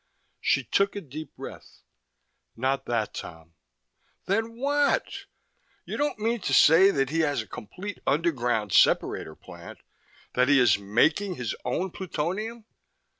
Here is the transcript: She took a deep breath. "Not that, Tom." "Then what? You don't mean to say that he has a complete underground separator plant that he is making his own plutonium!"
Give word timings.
She 0.39 0.63
took 0.63 0.95
a 0.95 0.99
deep 1.01 1.35
breath. 1.35 1.83
"Not 2.55 2.85
that, 2.87 3.13
Tom." 3.13 3.53
"Then 4.25 4.57
what? 4.57 5.25
You 5.85 5.95
don't 5.95 6.17
mean 6.17 6.41
to 6.41 6.55
say 6.55 6.89
that 6.89 7.11
he 7.11 7.19
has 7.19 7.43
a 7.43 7.47
complete 7.47 7.99
underground 8.07 8.73
separator 8.73 9.35
plant 9.35 9.77
that 10.33 10.47
he 10.47 10.57
is 10.59 10.79
making 10.79 11.35
his 11.35 11.55
own 11.63 11.91
plutonium!" 11.91 12.65